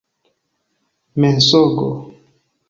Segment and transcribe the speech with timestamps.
[1.21, 1.87] mensogo